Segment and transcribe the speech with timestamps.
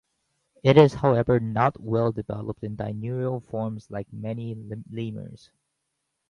[0.63, 4.55] It is however not well developed in diurnal forms like many
[4.89, 5.51] lemurs.